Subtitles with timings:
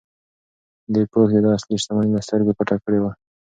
[0.93, 3.11] دې پوښ د ده اصلي شتمني له سترګو پټه کړې وه.